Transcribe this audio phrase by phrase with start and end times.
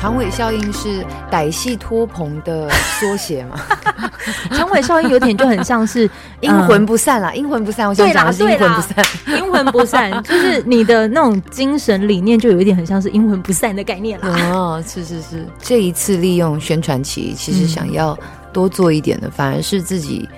[0.00, 3.60] 长尾效应是歹戏拖棚的缩写嘛？
[4.52, 6.08] 长尾效应有点就很像是
[6.40, 7.88] 阴魂不散啦，阴、嗯、魂不散。
[7.88, 14.28] 我想讲的是阴魂不散，阴魂不散 就是你的那种精神理念，就有一点很像是阴魂不散的概念啦。
[14.52, 18.16] 哦，是是是，这一次利用宣传期，其实想要
[18.52, 20.28] 多做一点的，嗯、反而是自己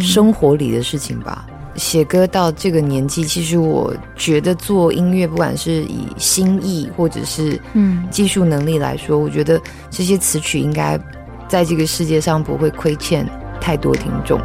[0.00, 1.44] 生活里的事情吧。
[1.74, 9.60] 写歌到这个年纪，其实我觉得做音乐，不管是以心意或者是嗯技术能力来说，嗯、我觉得
[9.90, 10.98] 这些词曲应该
[11.48, 13.26] 在这个世界上不会亏欠
[13.60, 14.40] 太多听众。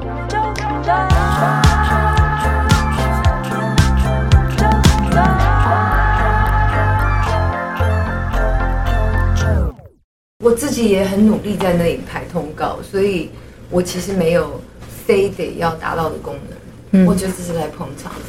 [10.43, 13.29] 我自己也很努力在那里排通告，所以
[13.69, 14.61] 我其实没有
[15.05, 16.56] 非得要达到的功能。
[16.91, 18.19] 嗯、我觉得这是来捧场的，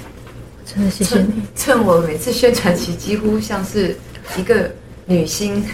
[0.64, 1.26] 真的谢谢你。
[1.54, 3.96] 趁，趁我每次宣传期几乎像是
[4.36, 4.70] 一个
[5.06, 5.64] 女星，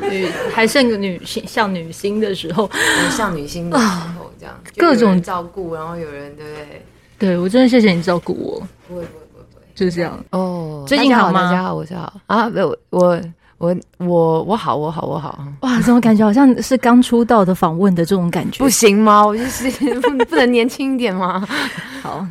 [0.00, 2.70] 女还剩个女星像女星的时候，
[3.10, 6.82] 像女星的时候这样， 各种照顾，然后有人对不对？
[7.18, 8.66] 对，我真的谢谢你照顾我。
[8.88, 10.84] 不会不会不会不会，就是这样哦。
[10.88, 11.42] 最近好吗？
[11.42, 12.48] 大家好，我是好啊。
[12.48, 13.20] 没有我。
[13.60, 15.78] 我我我好我好我好哇！
[15.82, 18.58] 怎么感觉好像是刚出道的访问的这种感觉？
[18.58, 19.26] 不行吗？
[19.26, 21.46] 我就是 不不能年轻一点吗？
[22.02, 22.26] 好，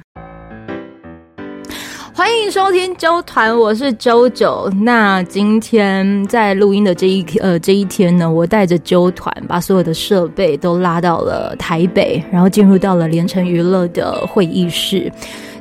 [2.16, 4.68] 欢迎收听周团，我是周九。
[4.82, 15.12] 那今天在录音的这一呃这一天呢，我带着周团把所有的设备都拉到了台北，然后进入到了联成娱乐的会议室。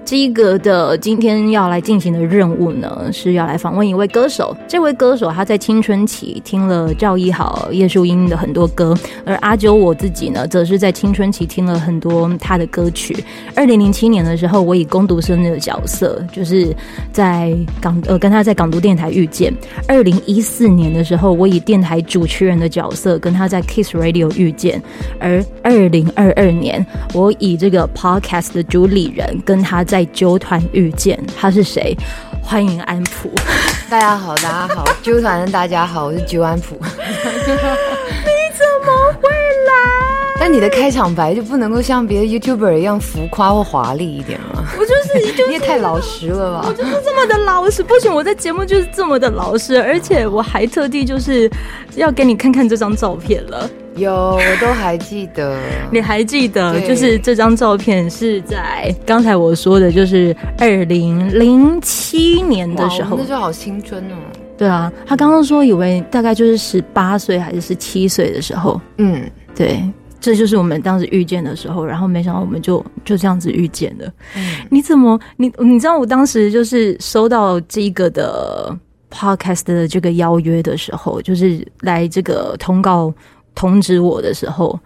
[0.08, 4.56] 这个的今天要来进行的任务呢，是要来访问一位歌手。
[4.66, 13.14] 这位歌手他在青春期听了赵一豪、叶树英的很多歌，而阿九我自己呢，则是在青春期听了很多他的歌曲。
[13.54, 16.74] 二零零七年的时候，我以攻读生的角色，就是
[17.12, 19.52] 在港呃跟他在港都电台遇见。
[19.86, 24.82] 二零一四年的时候，我以电台主持人的角色跟他在 Kiss Radio 遇见。
[25.20, 29.97] 而二零二二年，我以这个 Podcast 的主理人跟他在。
[29.98, 31.92] 在纠团遇见，他是谁？
[32.40, 33.28] 欢迎安普。
[33.90, 36.76] 大家好，大家好，纠团的大家好，我是纠安普。
[36.86, 40.38] 你怎么会来？
[40.38, 44.64] 但你的开场白就不能够像别的 YouTuber 一样浮夸或华丽一点吗？
[44.78, 46.68] 我就是，你，就是、 你也太老实了吧？
[46.68, 51.50] 我就是这么的老实，不行，我在节目就是这么的老实，而且我还特地就是
[51.96, 53.68] 要给你看看这张照片了。
[53.98, 55.58] 有，我都还记得。
[55.92, 64.14] 你还记得，就是这张照片是在刚才我说的，就是二零零七年的时候，那就好青春哦。
[64.56, 68.80] 对啊，他刚刚说以为大概就是十八岁还是十七岁的时候。
[68.96, 69.22] 嗯，
[69.54, 69.80] 对，
[70.20, 74.12] 这就是我们当时遇见的时候，然后没想到我们就就这样子遇见了。
[74.34, 78.76] 嗯，你怎么你你知道我当时就是收到这个的
[79.12, 83.14] podcast 的这个邀约的时候，就是来这个通告。
[83.58, 84.78] 通知我的时候，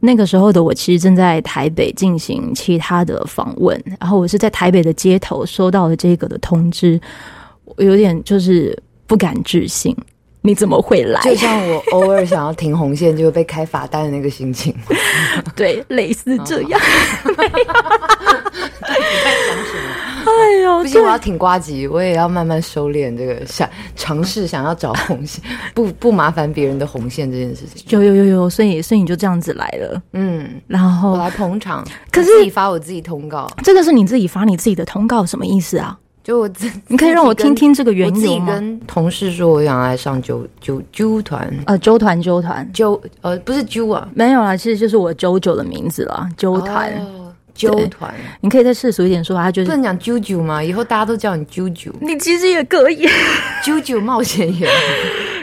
[0.00, 7.00] 那个时候的我其实正在台北进行其他的访问，然后我是在台北的街头收到了这个的通知，
[7.64, 9.96] 我有点就是不敢置信，
[10.42, 11.22] 你怎么会来？
[11.22, 14.74] 就像我偶尔想要停红线就会被开罚单的那个心情，
[15.56, 16.78] 对，类似这样。
[17.24, 17.48] 你在
[19.48, 20.11] 想什么？
[20.24, 25.42] 哎呦，不行，我要挺瓜吉，我也要慢慢收敛这个想尝试想要找红线，
[25.74, 27.84] 不不麻烦别人的红线这件事情。
[27.88, 35.98] 有有有有，所以所以你就这样子来了，嗯，然后我来捧场，可是自己发我自己通告，这个是你自己发你自己的通告，什么意思啊？
[36.24, 38.20] 就我自，你可以让我听听这个原因吗？
[38.20, 46.92] 我自己跟同事说我想来上啾啾啾团，呃，啾团啾团啾，呃，不是啾啊，没有啦，其实就是我啾啾的名字了，啾团。
[47.00, 50.62] 哦啾团，你可以再世俗一点说，他就是不能讲啾啾嘛？
[50.62, 53.06] 以后大家都叫你啾啾，你其实也可以，
[53.62, 54.76] 啾啾冒险野狼，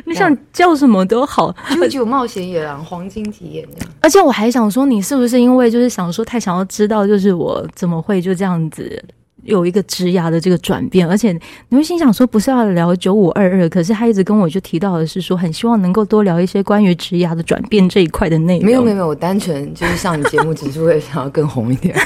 [0.06, 3.92] 你想叫什么都好，啾啾冒险野狼黄金体验这样。
[4.02, 9.04] 而且我还想说，你是不是因为就是想说太想要知道，就是我怎么会就这样子。
[9.44, 11.32] 有一个职涯的这个转变，而且
[11.70, 18.66] 你会心想说，不是要聊九五二二，可是他一直跟我就提到的是说，很希望能够多聊一些关于职涯的转变这一块的内容。
[18.66, 21.96] 没有没有没有，我单纯就是上你节目，只是为了想要更红一点。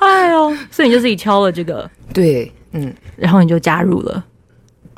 [0.00, 4.24] 哎呦，所以你就自己敲了这个，对，嗯，然后你就加入了。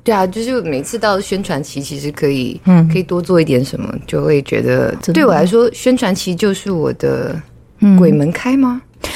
[0.04, 7.40] 对啊，就是每次到宣传期，其实可以，嗯，可以多做一点什么，就会觉得对我来说，宣传期就是我的
[7.98, 8.80] 鬼门开吗？
[9.04, 9.10] 嗯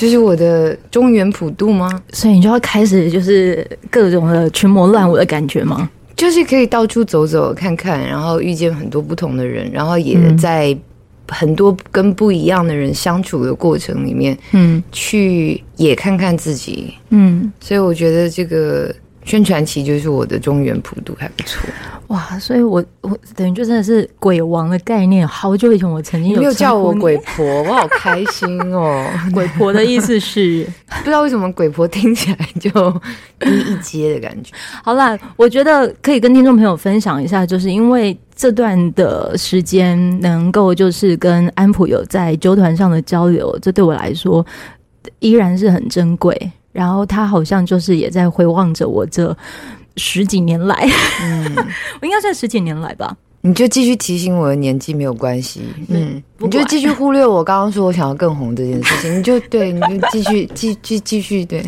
[0.00, 2.02] 就是我的中原普渡吗？
[2.10, 5.90] 所以你就要开始就是各种的群魔乱舞的感觉吗？
[6.16, 10.74] 就是可以到处走走看看，然后遇见很多不同的人，然后也在
[11.28, 17.52] 很多跟不一样的人相处的过程里面，嗯，去也看看自己，嗯。
[17.60, 18.94] 所以我觉得这个
[19.30, 21.70] 宣传期就是我的中原普渡还不错。
[22.08, 25.26] 哇，所以我我等于就真的是鬼王的概念。
[25.28, 29.06] 好久以前我曾经有没有叫我鬼婆，我好开心哦。
[29.32, 30.66] 鬼婆的意思是
[30.98, 32.70] 不知道为什么鬼婆听起来就
[33.38, 34.52] 低一阶的感觉。
[34.82, 44.44] 好啦，我觉得可以跟听众朋友分享一下，就是因为这段的时间能够就是跟安普有在纠团上的交流，这对我来说
[45.20, 46.50] 依然是很珍贵。
[46.72, 49.36] 然后他好像就是也在回望着我这。
[49.96, 50.88] 十几年来，
[51.20, 51.44] 嗯，
[52.00, 53.14] 我 应该算十几年来吧。
[53.42, 61.62] 你就继续提醒我的年纪没有关系，嗯，你就继续忽略我刚刚说我想要更红这件事情，你就对，你就继续 继继继续对，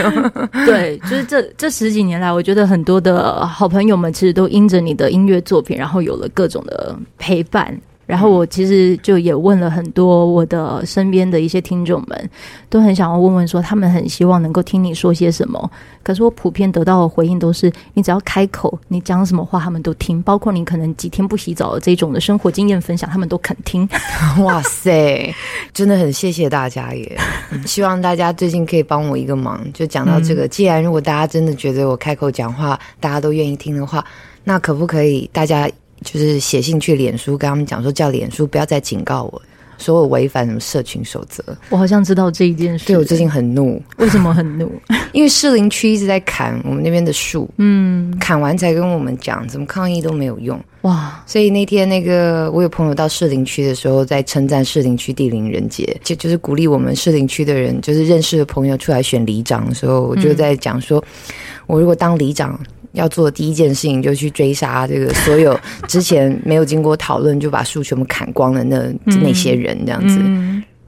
[0.64, 7.78] 对，就是这这十几年来，我觉得很多的好朋友们其实都因着你的音乐作品，然后有了各种的陪伴。
[8.08, 12.30] 然后我其实就也问了很多我的身边的一些听众们，
[12.70, 15.70] 都很想要问问说，他们很希望能够听你说些什么。
[16.02, 20.22] 可是我普遍得到的回应都是，你只要开口，你讲什么话，他们都听。
[20.22, 23.86] 包括你可能几天不洗澡的这种的生活经验分享，他们都肯听。
[24.42, 25.34] 哇塞，
[25.74, 27.18] 真的很谢谢大家耶！
[27.66, 30.48] 希望大家最近可以帮我一个忙，就讲到这个。
[30.48, 34.02] 既然如果大家真的觉得我开口讲话，大家都愿意听的话，
[34.44, 35.68] 那可不可以大家？
[36.04, 39.42] 就是写信去脸书跟他们讲说，叫脸书不要再警告我，
[39.78, 41.42] 说我违反什么社群守则。
[41.70, 42.86] 我好像知道这一件事。
[42.86, 44.70] 对，我最近很怒，为什么很怒？
[45.12, 50.60] 因为士林区一直在砍我们那边的树，嗯，砍完才跟我们讲，怎么抗议都没有用。
[50.82, 51.20] 哇！
[51.26, 61.34] 所以那天那个我有朋友到士林区的时候，在称赞士林区地灵人杰，就就是鼓励我们士林区的人，就是认识的朋友出来选里长的时候，我就在讲说，嗯、
[61.66, 62.58] 我如果当里长。
[62.92, 68.92] 要做的第一件事情就去追杀这个所有 之前没有经过讨论就把树全部砍光的那
[69.22, 70.18] 那些人这样子，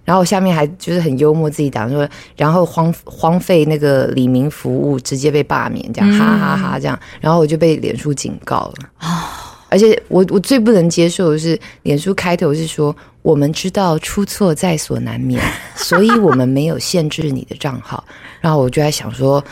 [0.05, 9.57] 然后下面还就是很幽默自己讲说，然后荒荒废那个李明服务，直接被罢免这样，哈哈哈这样，然后我就被脸书警告了啊！
[9.69, 15.41] 而且我我最不能接受的是，脸书开头是说我们知道出错在所难免，
[15.77, 18.03] 所以我们没有限制你的账号，
[18.41, 19.45] 然后我就在想说。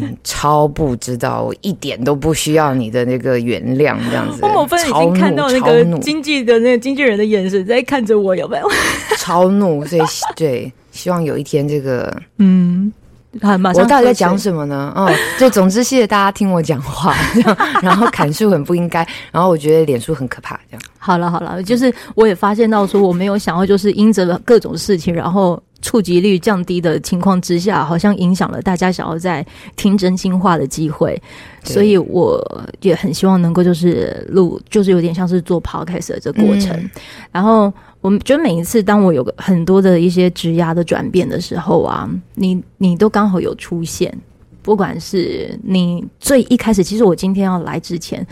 [0.00, 4.38] 嗯，超不知道，我一点都不需要你的那个原谅，这样子。
[4.42, 8.68] 我某份已经看到那个经纪的那个经纪人的眼神在看着我，有没有？
[9.18, 10.02] 超怒，所以
[10.34, 12.92] 对，希望有一天这个， 嗯，
[13.58, 14.92] 马上我到底在讲什么呢？
[14.94, 20.82] 哦，就总之谢谢大家听我讲话，这样，然后砍树很不应该，然后我觉得脸书很可怕，这样。
[20.98, 25.62] 好了好了，就是我也发现到说，我没有想要就是因着各种事情，然后。
[25.82, 29.44] 触及率降低的情况之下，好像影响了大家想要在
[29.76, 31.20] 听真心话的机会，
[31.62, 32.40] 所以我
[32.80, 36.70] 也很希望能够就是录，就是有点像是做 podcast 的这过程。
[36.76, 36.90] 嗯、
[37.30, 44.12] 然后我们觉得每一次当我有个很多的一些职涯的转变的时候啊，你你都刚好有出现，
[44.62, 48.26] 不管是你最一开始，其实我今天要来之前。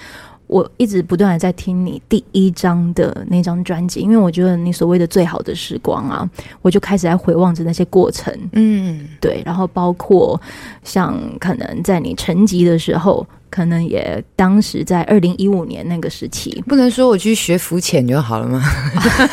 [0.55, 6.31] 我一直不断的在听你第一张的那张专辑，因为我觉得你所谓的最好的时光啊，
[6.63, 10.41] 我就开始在回望着那些过程，嗯，对，然后包括
[10.85, 13.27] 像可能在你沉寂的时候。
[13.55, 18.61] 可能也当时在二零一五年那个时期，不能说我去学浮潜就好了吗？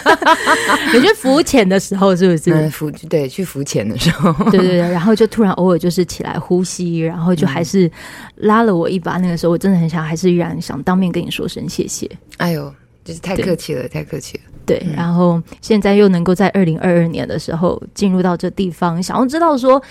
[0.94, 2.54] 你去浮潜的时候是不是？
[2.54, 7.90] 嗯，浮对，去浮潜的时候，对对对，然后就突然偶尔就是起来呼吸，然后就还是
[8.36, 9.18] 拉了我一把。
[9.18, 12.08] 那个时候我真的很想，还是依然想当面跟你说声谢谢。
[12.38, 12.72] 哎呦，
[13.04, 14.44] 就是太客气了，太客气了。
[14.68, 19.82] 对，然后现在又能够在二零二二年的时候进入到这地方，想要知道说。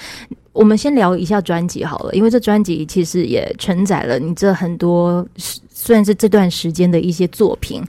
[0.52, 5.26] 我们先聊一下专辑好了，因为这专辑其实也承载了你这很多，
[5.68, 7.82] 虽然是这段时间的一些作品，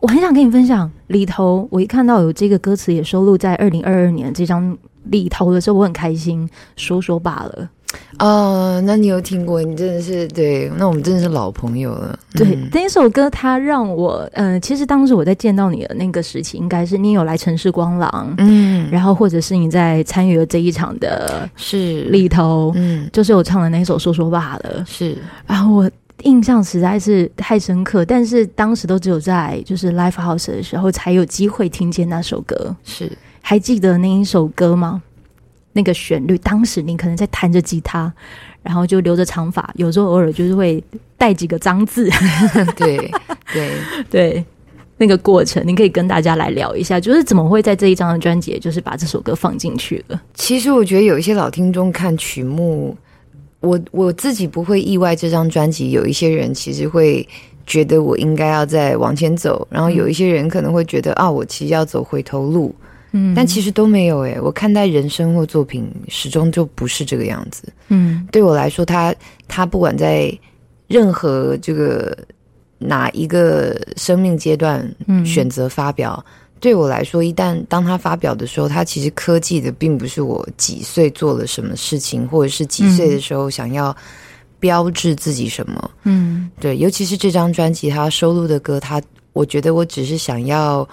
[0.00, 1.68] 我很想跟你分享里头。
[1.70, 7.70] 我一看到有这个歌词也收录在二零二二年这张里头的时候，我很开心，说说罢了。
[8.18, 9.62] 哦，那你有听过？
[9.62, 12.18] 你真的是对，那我们真的是老朋友了。
[12.32, 25.90] 对，嗯、那一首歌，它让我，嗯、呃，其实当时我在见到你的那个时期，应该是你有来城市光廊，嗯，然后或者是你在参与了这一场的，是里头，嗯，就是我唱的那首说说罢了，是，然后我
[26.22, 33.12] 印象实在是太深刻，但是当时都只有在就是 Live House 的时候才有机会听见那首歌，是，
[33.42, 35.02] 还记得那一首歌吗？
[35.76, 38.10] 那个旋律，当时你可能在弹着吉他，
[38.62, 40.82] 然后就留着长发，有时候偶尔就是会
[41.18, 42.08] 带几个脏字，
[42.74, 42.96] 对
[43.52, 43.70] 对
[44.10, 44.44] 对，
[44.96, 50.22] 那个过程，你可以跟大家来聊一下，就是怎么会在这一张的专辑，就是把这首歌放进去了。
[50.32, 52.96] 其实我觉得有一些老听众看曲目，
[53.60, 57.28] 我我自己不会意外，这张专辑有一些人其实会
[57.66, 62.74] 觉得我应该要再往前走，然后有一些人可能会觉得啊，我其实要走回头路。
[63.18, 64.38] 嗯，但其实都没有诶。
[64.38, 67.72] 我看待人生或作品始终就不是这个样子。
[67.88, 69.14] 嗯，对我来说，他
[69.48, 70.30] 他不管在
[70.86, 72.14] 任何这个
[72.76, 74.86] 哪一个生命阶段
[75.24, 83.96] 选择发表，嗯，对我来说，一旦当他发表的时候，他其实科技的并不是我几岁做了什么事情，或者是几岁的时候想要
[84.60, 85.90] 标志自己什么。
[86.04, 89.00] 嗯，对，尤其是这张专辑他收录的歌，他
[89.32, 90.86] 我觉得我只是想要。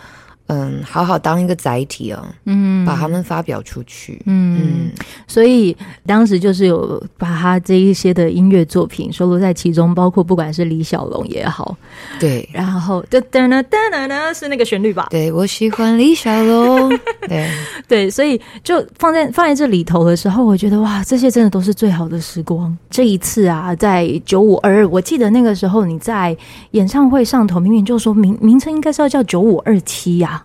[0.47, 4.91] 嗯，好好当一个载体哦，嗯，把他们发表出去，嗯，嗯，
[5.27, 11.75] 所以当时就是有把他这一些的音乐作品收录在其中，包括不管是李小龙也好，
[12.19, 15.07] 对，然后噔噔噔噔噔是那个旋律吧？
[15.09, 16.89] 对，我喜欢李小龙，
[17.27, 17.50] 对。
[17.88, 22.75] 对，所以就放在放在这里头的时候，我觉得哇，这些真的都是最好的时光。
[22.89, 26.35] 这一次啊，在九五二二，我记得那个时候你在
[26.71, 30.42] 演唱会上头明明就说名名称应该是要叫九五二七呀。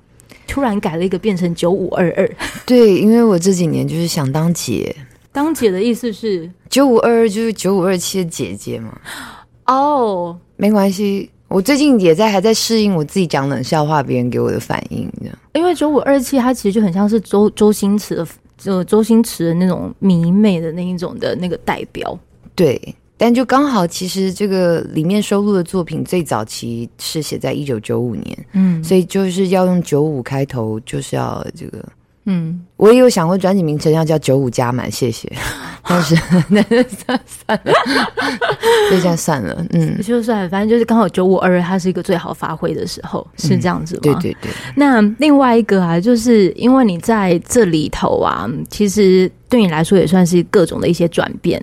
[0.49, 2.29] 突然改了一个，变成九五二二。
[2.67, 4.97] 对，因为我这几年就是想当姐。
[5.31, 8.99] 当姐的意思是九五二二就是九五二七的姐姐嘛？
[9.67, 15.09] 哦，没关系，我最近也在还在适应我自己讲冷笑话，别人给我的反应。
[15.53, 18.27] 因为九五二七，它其实就很像是周周星驰的，
[18.57, 22.19] 就周星驰的那种迷妹的那一种的那个代表。
[22.57, 22.81] 对。
[23.21, 31.85] 但就刚好，其实这个里面收录的作品最早期是写在一九九五年，嗯，所以就是要用九五开头，就是要这个，
[32.27, 35.31] 嗯，我也有想过专辑名称要叫九五加满，谢谢，
[35.83, 36.17] 但是
[36.49, 37.73] 那就算算了，
[38.89, 44.01] 就这样算了，嗯，就算了，反正就是刚好九五二，它是一个最好发挥的时候，是这样子吗？
[44.03, 44.53] 对对对。
[44.77, 51.61] 那另外一个啊，就是因为你在这里头啊，其实对你来说也算是各种的一些转变。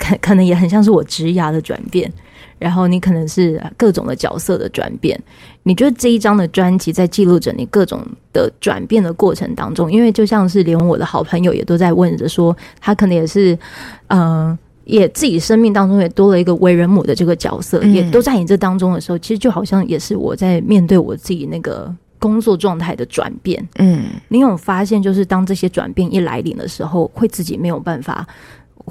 [0.00, 2.10] 可可能也很像是我职涯的转变，
[2.58, 5.20] 然后你可能是各种的角色的转变。
[5.62, 8.00] 你觉得这一张的专辑在记录着你各种
[8.32, 9.92] 的转变的过程当中？
[9.92, 13.54] 因为就像是连我的好朋友也都在问着说，他可能也是，
[14.06, 23.62] 嗯、呃，也自己生命当中也多了一个为人母的这个角色，嗯、也都在你这当中的时候，其实就好像也是我在面对我自己那个工作状态的转变。
[23.76, 28.26] 嗯，你有发现，就是当这些转变一来临的时候，会自己没有办法。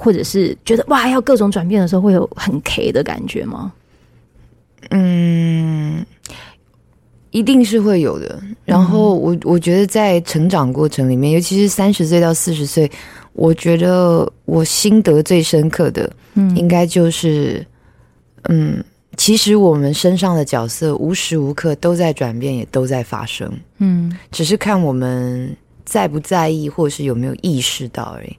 [0.00, 3.70] 或者是觉得哇，要各种转变的时候，会有很 K 的感觉吗？
[4.88, 6.04] 嗯，
[7.30, 8.42] 一定是会有的。
[8.64, 12.90] 然后我我觉得在成长过程里面，尤其是三十岁到四十岁，
[13.34, 17.64] 我觉得我心得最深刻的，嗯，应该就是，
[18.44, 18.82] 嗯，
[19.18, 25.54] 其实我们身上的角色无时无刻都在转变，也都在发生，嗯，只是看我们
[25.84, 28.34] 在不在意，或是有没有意识到而已。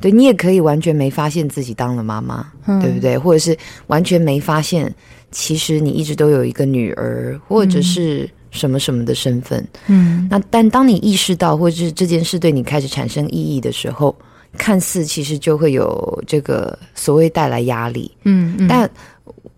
[0.00, 3.18] 对，你也可以完全没发现自己当了妈妈，嗯、对不对？
[3.18, 3.56] 或者是
[3.88, 4.92] 完全没发现，
[5.30, 9.66] 其实你一直都有一个女儿，或者是什么什么的身份。
[9.88, 14.16] 嗯，那但当你意识到，或者是这件事对你开始产生意义的时候，
[14.56, 18.10] 看似其实就会有这个所谓带来压力。
[18.24, 18.90] 嗯，嗯，但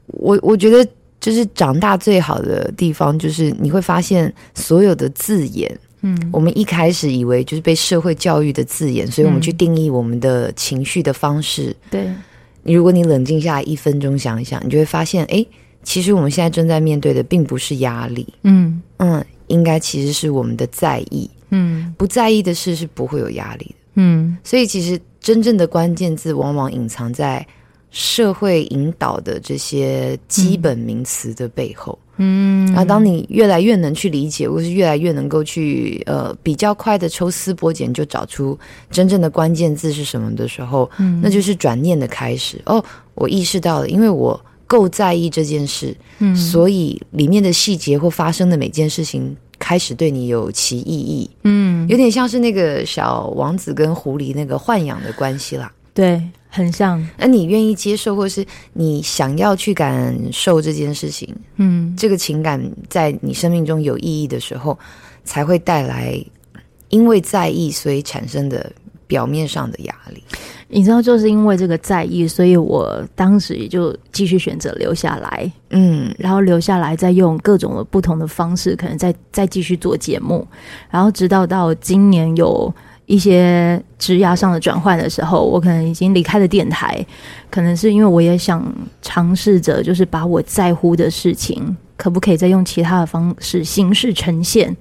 [0.07, 0.87] 我我觉得，
[1.21, 5.79] 就是长大最好的地方，就是你会发现所有的字眼。
[6.03, 11.71] 嗯，我们一开始以为就是被社会教育的字眼，所以我们去定义我们的情绪的方式。
[11.71, 12.07] 嗯、对，
[12.63, 15.45] 你如果你冷静下来一分钟想一想，你就会发现，哎，
[15.83, 18.83] 其实我们现在正在面对的并不是压力，嗯。
[18.99, 27.45] 嗯，应该其实是我们的在意，嗯，不在意的事是不会有压力的，嗯，所以其实真正的关键字往往隐藏在
[27.91, 31.99] 社会引导的这些基本名词的背后。
[32.12, 32.12] 嗯，
[32.69, 38.59] 然后当你越来越能去理解，或是越来越能够去呃比较快的抽丝剥茧，就找出
[38.91, 42.61] 真正的关键字是什么的时候，嗯，那就是转念的开始。
[42.67, 42.83] 哦，
[43.14, 51.31] 我意识到了，因为我够在意这件事，嗯，所以里面的细节或发生的每件事情开始对你有其意义。
[51.45, 55.73] 嗯，有点像是那个小王子跟狐狸那个豢养的关系啦。
[55.93, 56.23] 对。
[56.55, 58.45] 很像，那你愿意接受，或是
[58.75, 64.79] 你想要去感受这件事情，嗯，这个情感在你生命中有意义的时候，
[65.25, 66.23] 才会带来
[66.91, 68.71] 因为在意所以产生的
[69.07, 70.23] 表面上的压力。
[70.69, 80.47] 你知道，就是因为这个在意，所以我当时也就继续选择留下来，嗯，然后留下来，再用各种的不同的方式，可能再再继续做节目，
[80.91, 82.71] 然后直到到今年有。
[83.07, 87.05] 一些职涯上的转换的时候，我可能已经离开了电台，
[87.51, 88.65] 可能是因为我也想
[89.03, 94.75] 尝试着，就是把我在乎的事情，可不可以再用其他的方式形式呈现。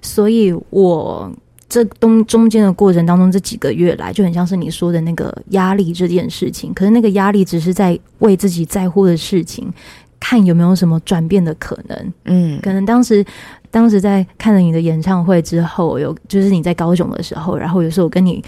[0.00, 1.30] 所以我
[1.68, 9.70] 这东中间的过程当中，这几个月来就很像是你说的那个压力这件事情，可是那个压力只是在为自己在乎的事情
[10.20, 12.12] 看有没有什么转变的可能。
[12.24, 13.24] 嗯，可能当时
[13.70, 18.42] 当时在看了你的演唱会之后，有就是你在高雄的时候，然后有时候我跟你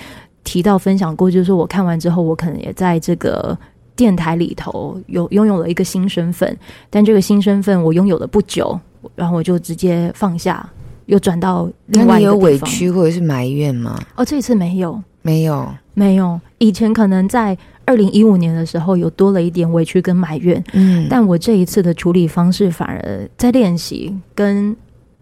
[0.45, 3.57] 提到分享过，就是说我看完之后，我可能也在这个
[3.95, 6.57] 电台里头有拥有了一个新身份，
[6.89, 8.79] 但这个新身份我拥有了不久，
[9.15, 10.67] 然后我就直接放下，
[11.07, 12.41] 又转到另外一个地方。
[12.41, 14.01] 那你有委屈或者是埋怨吗？
[14.17, 16.41] 哦，这一次没有，没有，没有。
[16.59, 17.57] 以前可能在
[17.91, 24.77] 二零一五年的时候有多了一点委屈跟埋怨，嗯，但我这一次的处理方式反而在练习跟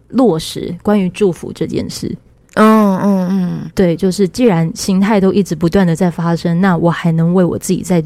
[0.09, 2.15] 落实关于祝福这件事。
[2.53, 8.03] 嗯嗯嗯，对，就是既然形态都一直不断的在发生，那我还能为我自己在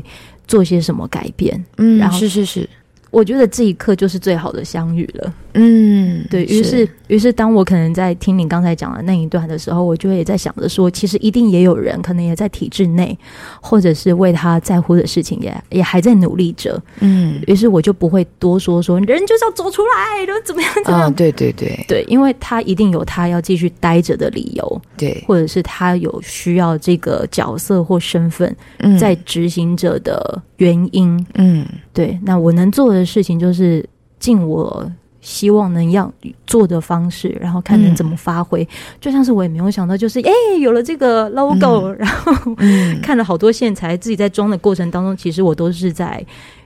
[0.47, 1.61] 做些什么改变？
[1.77, 2.69] 嗯，然后是是是，
[3.13, 5.31] 我觉得这一刻就是最好的相遇了。
[5.53, 13.15] 嗯，对，于是，于是当我可能在听你刚才讲的那一段的时候，我就也在想着说，其实一定也有人可能也在体制内，
[13.61, 16.81] 或者是为他在乎的事情也也还在努力着。
[17.01, 21.07] 嗯，于是我就不会多说说人就是要走出来，然后怎么样怎么样。
[21.07, 28.55] 哦，对对对对，因为他一定有他要继续待着的理由，对，或者是他有需要这个角色或身份
[28.99, 31.25] 在执行者的原因。
[31.35, 33.87] 嗯，对，那我能做的事情就是
[34.19, 34.89] 尽我。
[35.23, 36.11] 希望能要
[36.45, 38.61] 做的方式，然后看能怎么发挥。
[38.61, 38.67] 嗯、
[38.99, 46.21] 就像是我也没有想到，就是哎、欸，有了这个 logo，、嗯、然后、嗯、 看了好多线材，自己在装的过程当中，其实我都是在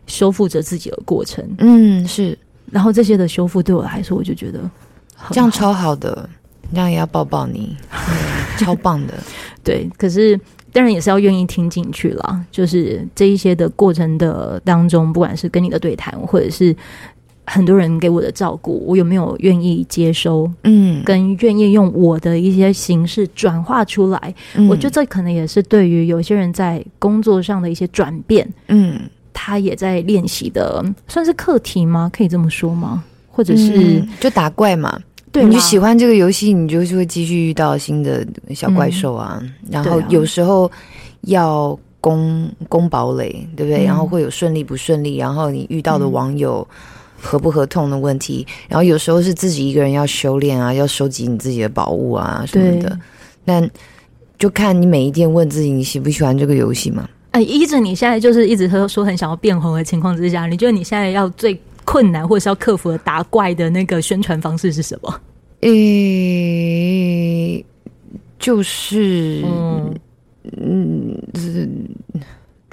[0.07, 1.47] 修复着自己的过程。
[1.59, 2.35] 嗯，是。
[2.71, 4.59] 然后这些的修复对我来说，我就觉得
[5.29, 6.27] 这样超好的，
[6.73, 7.77] 这样也要抱抱你，
[8.57, 9.13] 超棒的。
[9.63, 10.39] 对，可是
[10.71, 12.45] 当然也是要愿意听进去了。
[12.51, 16.75] 就是这一些的过程的当中，不管是跟你的对谈，或者是。
[17.49, 20.51] 很多人给我的照顾，我有没有愿意接收？
[20.65, 28.99] 嗯，跟愿意用我的一些形式转化出来，嗯，我觉得这可能也是对于有些人在工作上的一些转变，嗯，
[29.31, 32.11] 他也在练习的，算是课题吗？
[32.13, 33.01] 可以这么说吗？
[33.31, 34.99] 或者是，嗯，就打怪嘛？
[35.31, 40.71] 对，你就喜欢这个游戏，你就是会继续遇到新的小怪兽啊，嗯，然后有时候
[41.21, 43.83] 要攻攻堡垒，对不对？
[43.83, 46.67] 嗯，然后会有顺利不顺利，然后你遇到的网友。
[46.71, 46.75] 嗯
[47.19, 52.95] 合不合痛的问题，然后有时候是自己一个人要修炼啊，要收集你自己的宝物啊什么的。
[53.43, 53.59] 那
[54.37, 57.09] 就看你每一天问自己，你喜不喜欢这个游戏嘛？
[57.31, 65.21] 哎，依着你现在就是一直说说很想要变红的情况之下，你觉得你现在要最困难或者是要克服的打怪的那个宣传方式是什么？
[65.61, 67.65] 诶，
[68.37, 69.95] 就是嗯
[70.59, 71.65] 嗯是。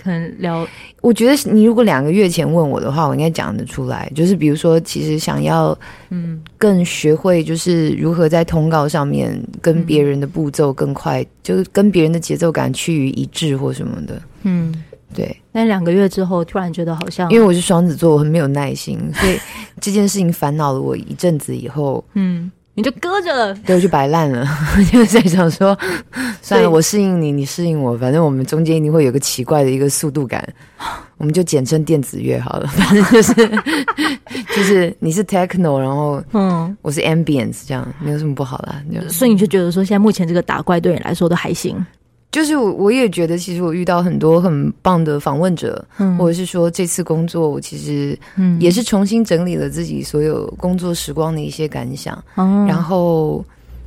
[0.02, 0.66] 很聊，
[1.00, 4.12] 我觉得你如果两个月前问我的话，我应该讲得出来。
[4.14, 5.74] 就是比如说，其实想要
[6.10, 14.20] 嗯更学会，就是如何在通告上面跟别人的步骤更快，嗯、就是跟别人的节奏感趋于一致或什么的。
[14.42, 15.36] 嗯，对。
[15.52, 19.38] 那两个月之后，突然觉得好像，因为我是双子座，我很没有耐心，所以
[19.80, 22.50] 这件事情烦恼了我一阵子以后，嗯。
[22.76, 24.44] 你就搁着了，对，我就摆烂了。
[24.90, 25.78] 就在想说，
[26.42, 30.44] 算了，我适应你，你适应我，反正我们中间一定会有个奇怪的一个速度感，
[31.16, 32.66] 我们就简称电子乐好了。
[32.74, 33.32] 反正就是
[34.56, 38.82] 就是你是 techno，然后嗯，我是 ambience，这样没有什么不好啦。
[39.08, 41.76] 所以你就觉得说，现在目前这个打怪对你来说都还行。
[42.34, 48.60] 就是我，我也觉得，其实我遇到很多很棒的访问者，嗯，或者是说这次工作，我其实嗯。
[48.60, 53.44] 也是重新整理了自己所有工作时光的一些感想，嗯，然后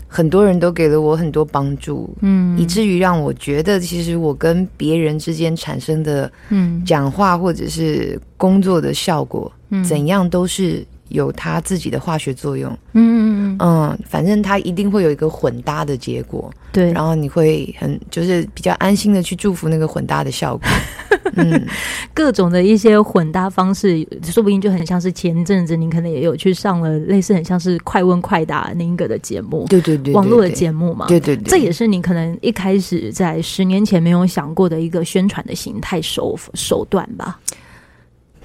[0.08, 6.82] 很多人都给了我很多帮助，嗯，以至于让我觉得，其实我跟别人之间产生的嗯。
[6.86, 10.86] 讲话或者是工作的效果，嗯，怎样都是。
[11.10, 20.68] 有它自己的化学作用，嗯嗯嗯，反正它一定会有一个混搭的结果，对，然后你会很就是比较安心的去祝福那个混搭的效果，
[21.36, 21.66] 嗯，
[22.14, 37.40] 各种的一些混搭方式，说不定就很像是前阵子你可能也有去上了类似很像是快问快答那个的节目，对对对，对，网络的节目嘛，对对对，这也是你可能一开始在十年前没有想过的一个宣传的形态手手段吧。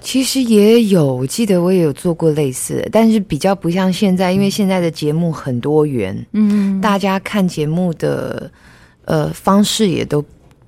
[0.03, 8.51] 其实也有，我记得我也有做过类似的，但是比较不像现在，因为现在的节目很多元，嗯，大家看节目的
[9.05, 10.23] 呃方式也都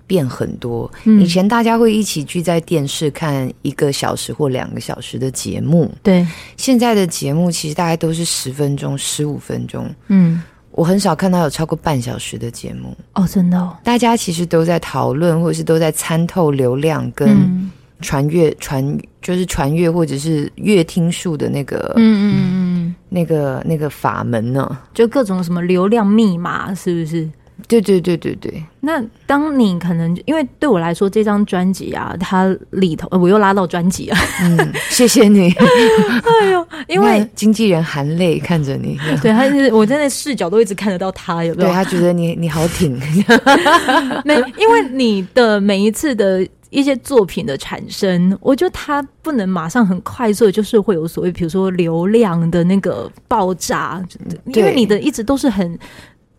[0.06, 0.90] 变很多。
[1.04, 12.96] 嗯，以前大家会一起聚在电视看一个小时或两个小时的节目，对，现在的节目其实大概都是十分钟、十五分钟，嗯，我很少看到有超过半小时的节目。
[13.14, 17.70] 哦，真的哦，大家其实都在讨论，或者是都在参透流量跟，嗯。
[18.04, 27.28] 传阅传就是传阅或者是阅听术的那个，嗯嗯嗯，那个那个法门呢，就各种什么流量密码，是不是？
[27.68, 28.62] 对对对对对。
[28.80, 34.18] 那当你可能因为对我来说，这张专辑啊，它里头我又拉到专辑啊。
[34.42, 35.50] 嗯，谢谢你。
[36.42, 41.68] 哎呦，因为经纪人含泪看着你，对他是，我在那视角都一直看得到他，有没有？
[41.70, 43.00] 对他觉得你你好挺。
[44.26, 46.46] 没，因为你的每一次的。
[46.74, 54.04] 一些作品的产生，我觉得它不能马上很快速，就是会有所谓，比如说流量的那个爆炸，
[54.46, 55.78] 因为你的一直都是很，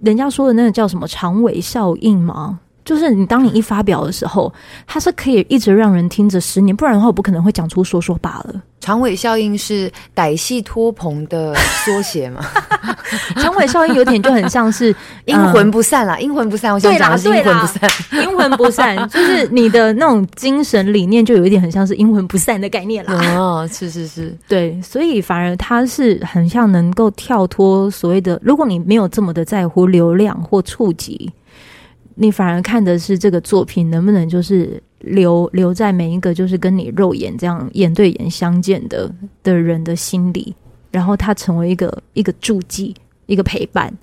[0.02, 2.60] 人家说的那个叫什么长尾效应吗？
[2.86, 4.54] 就是你当你一发表的时候，
[4.86, 8.62] 它是可以一直让人听着十年，不然的话我不可能会讲出说说罢了。
[8.80, 12.46] 长尾效应是歹戏拖棚的缩写吗？
[13.42, 14.96] 长尾效应有点就很像是
[15.26, 16.72] 阴魂不散啦，阴魂不散。
[16.72, 23.16] 我想讲的是阴魂不散，阴魂不散就是你的那种精神理念就有一点很像是阴魂不散的概念啦。
[23.36, 31.32] 哦，是是是，对，所以反而它是很像能够跳脱所谓的，如果你没有这么的在乎流量或触及。
[32.16, 40.56] 你反而看的是这个作品能不能就是留留在每一个就是跟你肉眼这样眼对眼相见的的人的心里，
[40.92, 43.94] 然后它成为一个一个助记，一个陪伴。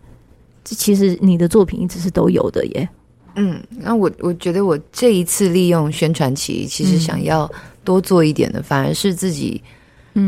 [0.62, 2.88] 这其实你的作品一直是都有的耶。
[3.37, 7.51] 嗯，那我我觉得我这一次利用宣传期，其实想要
[7.83, 9.61] 多做一点的，嗯、反而是自己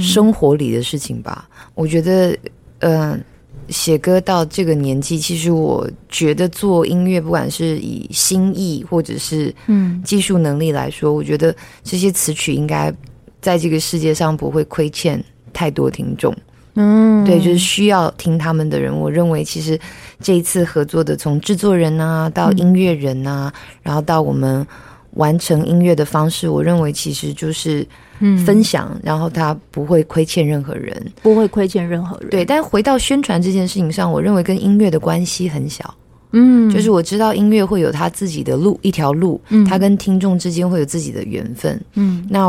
[0.01, 1.47] 生活里的事情吧。
[1.51, 2.33] 嗯、我觉得，
[2.79, 3.21] 嗯、呃。
[3.69, 12.93] 写歌到这个年纪，其实我觉得做音乐，不管是以心意或者是嗯技术能力来说，嗯、我觉得这些词曲应该
[13.41, 15.23] 在这个世界上不会亏欠
[15.53, 16.35] 太多听众。
[16.75, 19.79] 嗯，对，就是需要听他们的人，我认为其实
[20.21, 24.67] 这一次合作的，从制作人啊到音乐人啊，嗯、然后到我们
[25.13, 27.87] 完成音乐的方式，我认为其实就是。
[28.21, 32.31] 嗯，分享，然后他不会亏欠任何人，不会亏欠任何人。
[32.31, 35.93] 对，但回到宣传这件事情上，我认为跟音乐的关系很小。
[36.31, 41.81] 嗯，就是我知道音乐会有他自己的路，一条路，嗯，他跟听众之间会有自己的缘分。
[41.95, 42.49] 嗯，那，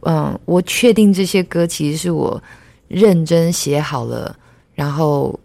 [0.00, 2.42] 嗯、呃，我确定这些歌其实是我
[2.88, 4.36] 认真写好了，
[4.74, 5.38] 然后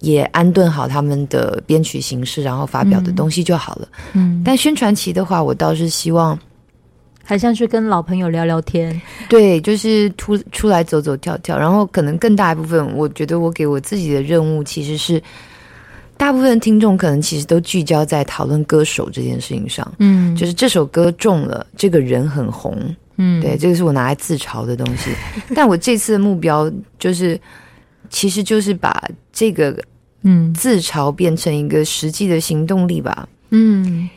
[0.00, 3.88] 也安顿好他们的编曲形式，然后发表的东西就好了。
[4.14, 6.38] 嗯，但宣传期的话，我倒是希望。
[7.24, 15.22] 还像是跟老朋友聊聊天，对，就是出出来走走跳跳，然后可能更大一部分，我觉得我给我自己的任务其实是，
[16.16, 22.76] 大部分听众可能其实都聚焦在讨论歌手这件事情上，嗯，就是这首歌中了，这个人很红，
[23.16, 25.10] 嗯，对，这个是我拿来自嘲的东西，
[25.54, 27.40] 但我这次的目标就是，
[28.10, 29.76] 其实就是把这个
[30.22, 30.52] 嗯。
[30.54, 34.08] 自嘲变成一个实际的行动力吧，嗯。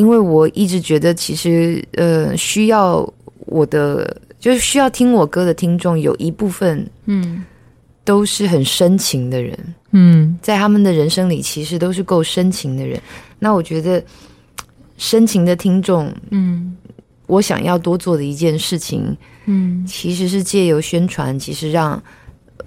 [0.00, 3.06] 因为我一直觉得，其实呃，需要
[3.40, 7.44] 我的就是需要听我歌的听众，有一部分嗯，
[8.02, 12.98] 都是很深情的人，嗯，在他们的人生里，其实都是够深情的人。
[13.38, 14.02] 那我觉得
[14.96, 16.74] 深情的听众，嗯，
[17.26, 22.02] 我想要多做的一件事情，嗯，其实是借由宣传，其实让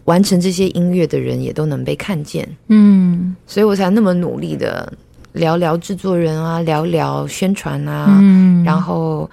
[0.05, 4.93] 完成这些音乐的人也都能被看见，嗯，所以我才那么努力的。
[5.33, 9.29] 聊聊制作人啊，聊聊宣传啊，嗯，然后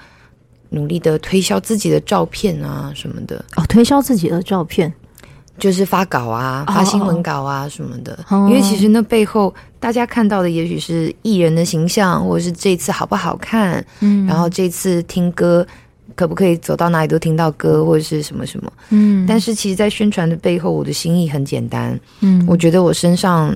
[0.70, 3.44] 努力的推销自己的照片啊什么的。
[3.56, 4.92] 哦，推销自己的照片，
[5.58, 8.18] 就是发稿啊，发新闻稿啊什么的。
[8.28, 15.66] 哦，因为其实那背后大家看到的，也许是艺人的形象，或者是这次好不好看，嗯，然后这次听歌
[16.14, 19.26] 可不可以走到哪里都听到歌，或者是什么什么，嗯。
[19.26, 23.54] 但是其实，在宣传的背后，我的心意很简单，嗯，我觉得我身上，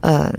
[0.00, 0.30] 呃。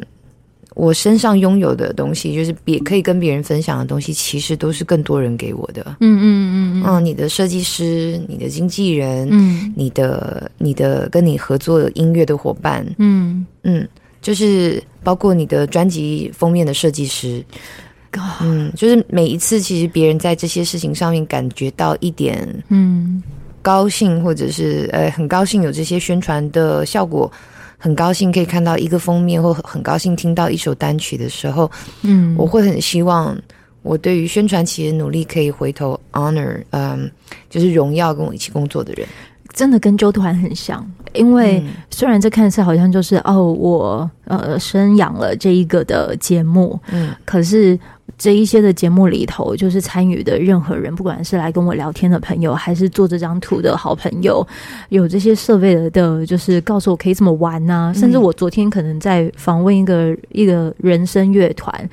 [0.77, 5.83] 我身上拥有的东西，就是别可以跟别人分享的东西，其实都是更多人给我的。
[6.01, 13.43] 嗯嗯嗯嗯，你的设计师，你的经纪人，嗯，你的你的跟你合作的音乐的伙伴，嗯。
[13.63, 13.85] 嗯，
[14.21, 17.43] 就是包括你的专辑封面的设计师，
[18.39, 23.21] 嗯，就是每一次，其实别人在这些事情上面感觉到一点，嗯，
[23.67, 27.29] 高兴，或者是呃，很高兴有这些宣传的效果。
[27.77, 31.69] 很高兴可以看到一个封面，或很高兴听到一首单曲的时候，
[32.01, 33.37] 嗯，我会很希望
[33.81, 37.11] 我对于宣传期的努力可以回头 honor，嗯，
[37.49, 39.05] 就是荣耀跟我一起工作的人，
[39.53, 40.89] 真的跟周团很像。
[41.13, 47.77] 因为虽然这看似好像就是哦，我呃生养了这一个的节目，嗯，可是。
[48.17, 54.45] 这一些的节目里头，就是参与的任何人，不管是来跟我聊天的朋友，还是做这张图的好朋友，
[54.89, 57.93] 有这些设备的，就是告诉我可以怎么玩呐、啊。
[57.93, 61.89] 甚至我昨天可能在访问一个一个人声乐团，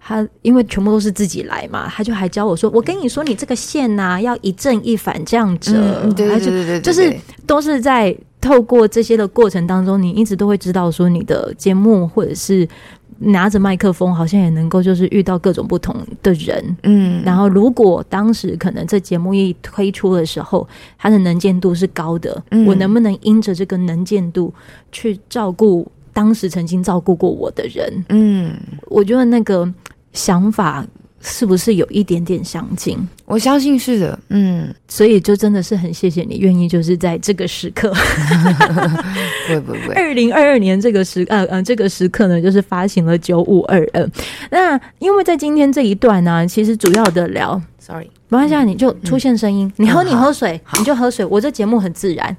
[0.00, 6.00] 他因为全部都是自己来嘛，他就还教我说：“我跟你说，你这个线呐、啊，要一正一反这样折。
[6.02, 12.68] 嗯”对对对对对，就是都是在透过这些的过程当中，你一直都会知道说你的节目或者是。
[13.18, 22.64] 拿着麦克风，好像也能够就是遇到各种不同的人，嗯，然后如果当时可能这节目一推出的时候，它的能见度是高的，嗯。
[22.66, 24.52] 我能不能因着这个能见度
[24.92, 28.04] 去照顾当时曾经照顾过我的人？
[28.08, 28.52] 嗯，
[28.86, 29.68] 我觉得那个
[30.12, 30.86] 想法
[31.20, 32.96] 是不是有一点点相近？
[33.24, 37.92] 我相信是的，嗯，所以就真的是很谢谢你愿意，就是在这个时刻，
[39.48, 44.10] 不不不，二零二二年这个时呃呃这个时刻呢，就是发行了九五二二。
[44.50, 52.36] 那因为在今天这一段呢、啊，其实主要的聊，sorry，没关系，你就出现声音，嗯、你喝你喝水，嗯、你就喝水，我这节目很自然。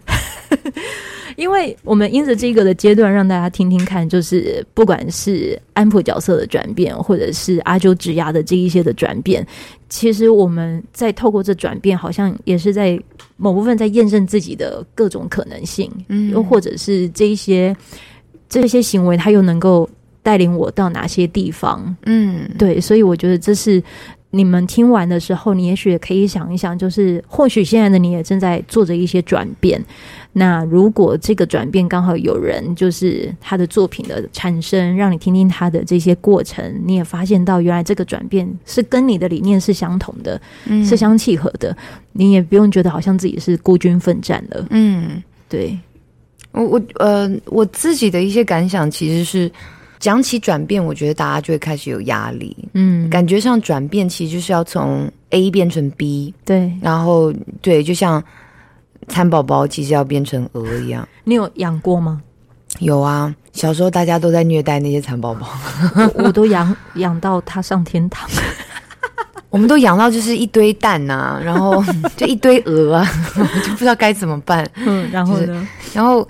[1.39, 9.45] 因为我们因着这个的阶段，让大家听听看，就是不管是安普角色的转变，或者是阿啾职涯的这一些的转变，
[9.87, 12.99] 其实我们在透过这转变，好像也是在
[13.37, 17.75] 某部分在验证自己的各种可能性，嗯，又或者是这一些
[18.49, 19.89] 这些行为，它又能够
[20.21, 23.81] 带领我到哪些地方，嗯，对，所以我觉得这是。
[24.31, 29.83] 你们听完的时候，你也许可以想一想，就是或许现在的你也正在做着一些转变。
[30.33, 41.75] 那如果这个转变刚好有人，就是他的作品的产生，让你听听他的这些过程，你也发现到原来这个转变是跟你的理念是相同的，嗯，是相契合的。
[42.11, 44.67] 你也不用觉得好像自己是孤军奋战了。
[44.69, 45.75] 嗯，对，
[46.51, 49.51] 我我呃我自己的一些感想其实是。
[49.99, 52.55] 讲起转变，我觉得大家就会开始有压力。
[52.73, 56.33] 嗯，感觉上转变其实就是要从 A 变成 B。
[56.45, 58.23] 对，然后对，就像
[59.09, 61.05] 蚕宝宝其实要变成鹅一样。
[61.25, 62.21] 你有养过吗？
[62.79, 65.49] 有啊，小时候大家都在虐待那些蚕宝宝，
[66.15, 68.29] 我，都养养到它上天堂。
[69.49, 71.83] 我们都养到就是一堆蛋呐、啊，然后
[72.15, 73.09] 就一堆鹅啊，
[73.65, 74.65] 就不知道该怎么办。
[74.75, 75.47] 嗯，然后呢？
[75.47, 76.25] 就是、然后。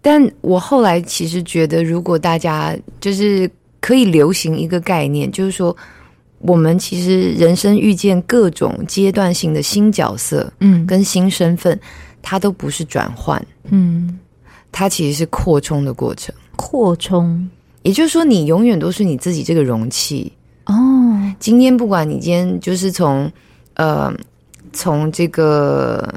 [0.00, 5.74] 但我后来其实觉得，如果大家就是可以流行一个概念，就是说，
[6.38, 11.78] 我们其实人生遇见各种阶段性的新角色，嗯，跟新身份，
[12.20, 14.18] 它都不是转换，嗯，
[14.70, 16.34] 它其实是扩充的过程。
[16.56, 17.48] 扩充，
[17.82, 20.30] 也就是说，你永远都是你自己这个容器
[20.66, 20.74] 哦。
[21.38, 23.30] 今天不管你今天就是从
[23.74, 24.12] 呃，
[24.72, 26.12] 从这个。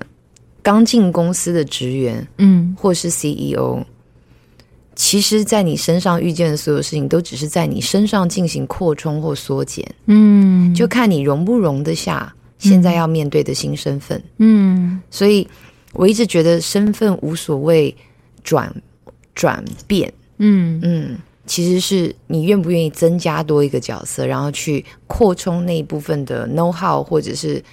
[0.67, 3.81] 刚进公司的职员，嗯，或是 CEO，
[4.97, 15.47] 其实，在你身上遇见的所有事情，都只是在你身上进行扩充或缩减，嗯，就看你容不容得下现在要面对的新身份，嗯，所以
[15.93, 17.95] 我一直觉得身份无所谓
[18.43, 18.69] 转
[19.33, 20.81] 转变，嗯。
[20.83, 27.63] 嗯，其实是你愿不愿意增加多一个角色，然后去扩充那一部分的 know how，或者是。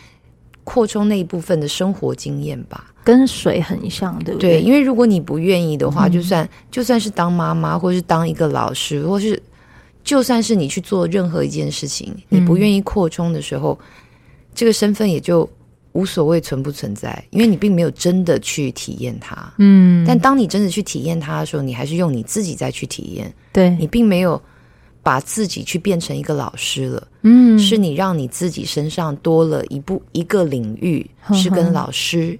[0.64, 4.55] 扩充那一部分的生活经验吧，跟水很像，对不对？
[4.59, 9.40] 对，因为如果你不愿意的话，嗯、就算就算是当妈妈，或是当一个老师，或是
[10.03, 13.79] 就算是你去做任何一件事情，嗯、你不愿意扩充的时候，
[14.55, 15.48] 这个身份也就
[15.92, 19.53] 无所谓存不存在，因为你并没有真的去体验它。
[19.59, 24.40] 嗯，但当你真的去体验它的时候，你还是用你自己再去体验，对，你并没有。
[25.05, 32.37] 把自己去变成一个老师了，嗯，是你让你自己身上多了一部一个领域，是跟老师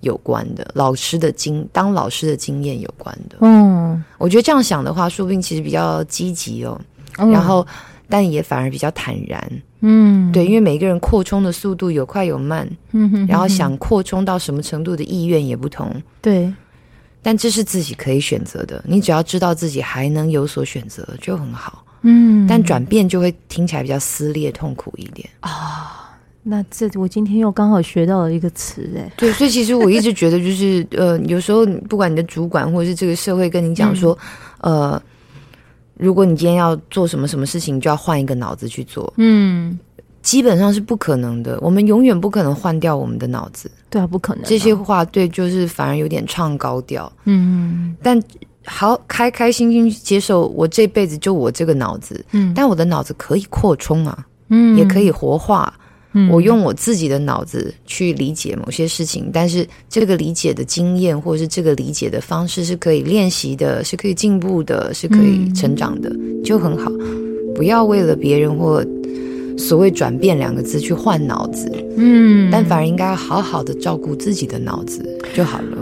[0.00, 3.36] 有关的，老师的经当老师的经验有关的。
[3.40, 6.78] 嗯，我觉得这样想的话，说不定其实比较积极哦。
[7.18, 7.64] 嗯、然后，
[8.08, 9.62] 但也反而比较坦然。
[9.80, 15.90] 嗯，对，因为每个人扩充的速度有快有慢，嗯哼，然后想扩充到什么程度的意愿也不同。
[16.20, 16.52] 对。
[17.26, 21.84] 但这是自己可以选择的，你只要知道自己还能有所选择就很好。
[22.02, 26.14] 嗯，但转变就会听起来比较撕裂、痛苦一点啊、哦。
[26.44, 34.16] 那这我今天又刚好学到了一个词，哎，对，所以其实我一直觉得，就是呃，有时候不管你的主管或者是这个社会跟你讲说，
[34.60, 35.02] 嗯、呃，
[35.96, 39.12] 如果你今天要做什么什么事情，你就要换一个脑子去做。
[39.16, 39.76] 嗯。
[40.26, 43.70] 基本上是不可能的，我们永远不可能换掉我们的脑子。
[43.88, 44.42] 对啊，不可能。
[44.44, 47.10] 这些话对，就是反而有点唱高调。
[47.26, 48.20] 嗯，但
[48.64, 52.24] 好开开心心接受，我这辈子就我这个脑子。
[52.32, 55.72] 嗯，但我的脑子可以扩充啊，嗯，也可以活化。
[56.12, 66.90] 嗯，我用我自己的脑子去理解某些事情，但是这个理解的经验或者是这个理解的方式是可以练习的，是可以进步的，是可以成长的，嗯，就很好。
[67.54, 68.84] 不要为了别人或。
[69.56, 75.02] 所谓转变两个字去换脑子，嗯，但反而应该要好好的照顾自己的脑子
[75.34, 75.78] 就好了。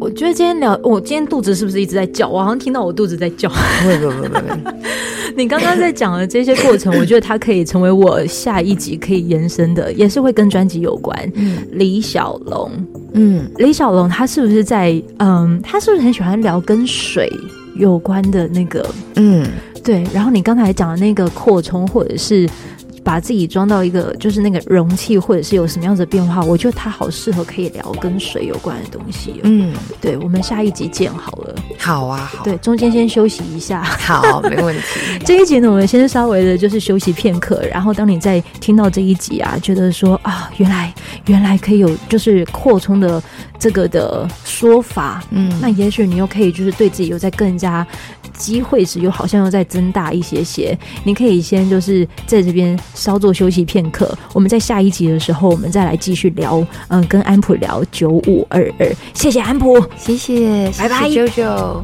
[0.00, 2.28] 我觉得今天聊，我今天肚子是不是一直在叫？
[2.28, 3.48] 我好像听到我肚子在叫。
[3.48, 4.70] 不不不不不，
[5.36, 11.32] 你刚刚在讲的这些过程，我觉得它可以成为我下一集可以延伸的，也是会跟专辑有关。
[11.34, 12.70] 嗯，李小龙，
[13.14, 17.28] 嗯，李小龙他是不是在嗯，他是不是很喜欢聊跟水
[17.74, 18.88] 有关的那个？
[19.16, 19.44] 嗯。
[19.82, 22.48] 对，然后你刚才讲的那个扩充或者是。
[23.08, 29.40] 把自己装到一个就是那个容器，或者是有什么样子的变化，我觉得它好适合可以聊跟水有关的东西。
[29.44, 31.54] 嗯，对，我们下一集见好了。
[31.78, 32.44] 好啊，好。
[32.44, 33.82] 对，中间先休息一下。
[33.82, 34.82] 好，没问题。
[35.24, 40.92] 这一集呢，我们先稍微的就是休息片刻，然后当你在听到这一集啊，觉得说啊，原来
[41.28, 43.22] 原来可以有就是扩充的
[43.58, 47.86] 这个的说法，嗯，那也许你又可以就是对自己有在更加。
[48.38, 54.16] 机会值又好像又再增大一些些，你可以先就是在这边稍作休息片刻。
[54.32, 58.90] 我们在下一集的时候，我们再来继续聊，嗯，跟安普聊九五二二。
[59.12, 61.82] 谢谢安普，谢谢，拜拜，九九。